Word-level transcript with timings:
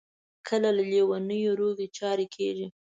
کله 0.47 0.69
له 0.77 0.83
لېونیو 0.91 1.51
روغې 1.61 1.87
چارې 1.97 2.25
کیږي. 2.35 2.67